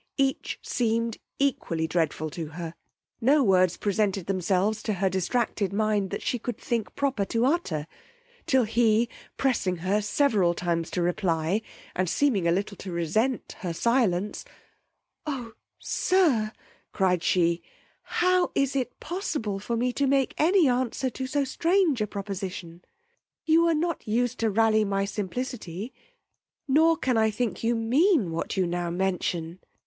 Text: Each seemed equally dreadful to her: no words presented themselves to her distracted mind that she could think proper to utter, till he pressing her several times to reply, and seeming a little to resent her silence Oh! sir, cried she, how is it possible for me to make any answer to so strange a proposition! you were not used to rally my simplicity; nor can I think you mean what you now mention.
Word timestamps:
Each 0.17 0.57
seemed 0.63 1.19
equally 1.37 1.85
dreadful 1.87 2.31
to 2.31 2.47
her: 2.47 2.73
no 3.21 3.43
words 3.43 3.77
presented 3.77 4.25
themselves 4.25 4.81
to 4.81 4.93
her 4.93 5.11
distracted 5.11 5.71
mind 5.71 6.09
that 6.09 6.23
she 6.23 6.39
could 6.39 6.57
think 6.57 6.95
proper 6.95 7.23
to 7.25 7.45
utter, 7.45 7.85
till 8.47 8.63
he 8.63 9.07
pressing 9.37 9.75
her 9.85 10.01
several 10.01 10.55
times 10.55 10.89
to 10.89 11.03
reply, 11.03 11.61
and 11.95 12.09
seeming 12.09 12.47
a 12.47 12.51
little 12.51 12.75
to 12.77 12.91
resent 12.91 13.57
her 13.59 13.75
silence 13.75 14.43
Oh! 15.27 15.53
sir, 15.77 16.51
cried 16.91 17.21
she, 17.21 17.61
how 18.01 18.51
is 18.55 18.75
it 18.75 18.99
possible 18.99 19.59
for 19.59 19.77
me 19.77 19.93
to 19.93 20.07
make 20.07 20.33
any 20.39 20.67
answer 20.67 21.11
to 21.11 21.27
so 21.27 21.43
strange 21.43 22.01
a 22.01 22.07
proposition! 22.07 22.83
you 23.45 23.65
were 23.65 23.75
not 23.75 24.07
used 24.07 24.39
to 24.39 24.49
rally 24.49 24.83
my 24.83 25.05
simplicity; 25.05 25.93
nor 26.67 26.97
can 26.97 27.17
I 27.19 27.29
think 27.29 27.63
you 27.63 27.75
mean 27.75 28.31
what 28.31 28.57
you 28.57 28.65
now 28.65 28.89
mention. 28.89 29.59